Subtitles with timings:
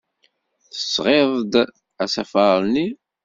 [0.71, 1.53] Tesɣiḍ-d
[2.03, 2.87] asafar-nni?